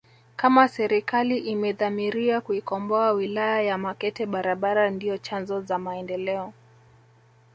Kama 0.35 0.67
serikali 0.67 1.37
imedhamiria 1.37 2.41
kuikomboa 2.41 3.11
wilaya 3.11 3.61
ya 3.61 3.77
Makete 3.77 4.25
barabara 4.25 4.89
ndio 4.89 5.17
chanzo 5.17 5.61
za 5.61 5.77
maendeleo 5.79 6.53